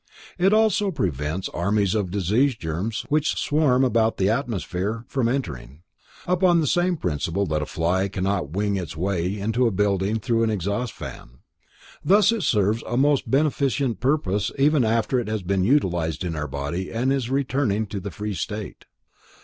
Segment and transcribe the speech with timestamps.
[0.39, 5.83] It also prevents armies of disease germs, which swarm about in the atmosphere, from entering;
[6.25, 10.43] upon the same principle that a fly cannot wing its way into a building through
[10.47, 11.37] the exhaust fan.
[12.03, 16.47] Thus it serves a most beneficent purpose even after it has been utilized in our
[16.47, 18.85] body and is returning to the free state.